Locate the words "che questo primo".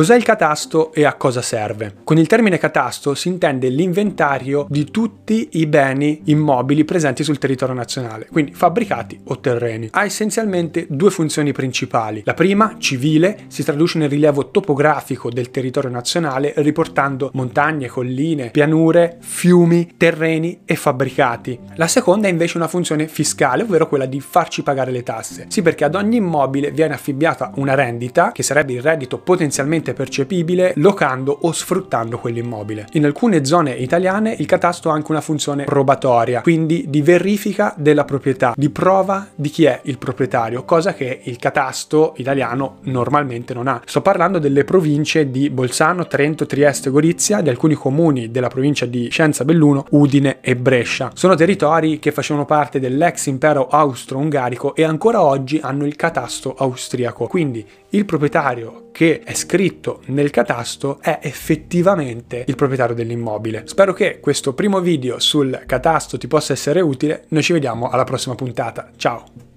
63.92-64.80